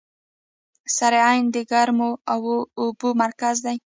سرعین 0.95 1.43
د 1.55 1.57
ګرمو 1.71 2.09
اوبو 2.81 3.09
مرکز 3.23 3.55
دی. 3.65 3.77